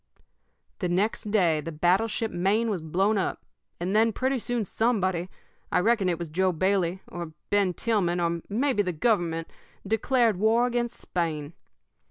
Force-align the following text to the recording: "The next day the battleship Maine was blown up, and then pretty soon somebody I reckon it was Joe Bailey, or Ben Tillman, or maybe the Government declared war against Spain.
"The 0.79 0.89
next 0.89 1.29
day 1.29 1.61
the 1.61 1.71
battleship 1.71 2.31
Maine 2.31 2.71
was 2.71 2.81
blown 2.81 3.19
up, 3.19 3.45
and 3.79 3.95
then 3.95 4.11
pretty 4.13 4.39
soon 4.39 4.65
somebody 4.65 5.29
I 5.71 5.77
reckon 5.79 6.09
it 6.09 6.17
was 6.17 6.27
Joe 6.27 6.51
Bailey, 6.51 7.03
or 7.07 7.33
Ben 7.51 7.75
Tillman, 7.75 8.19
or 8.19 8.41
maybe 8.49 8.81
the 8.81 8.93
Government 8.93 9.47
declared 9.85 10.37
war 10.37 10.65
against 10.65 10.99
Spain. 10.99 11.53